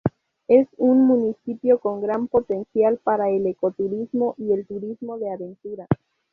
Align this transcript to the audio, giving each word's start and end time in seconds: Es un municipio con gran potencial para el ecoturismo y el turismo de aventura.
Es 0.47 0.67
un 0.77 1.05
municipio 1.05 1.77
con 1.77 2.01
gran 2.01 2.27
potencial 2.27 2.97
para 3.03 3.29
el 3.29 3.45
ecoturismo 3.45 4.33
y 4.39 4.51
el 4.51 4.65
turismo 4.65 5.19
de 5.19 5.31
aventura. 5.31 5.85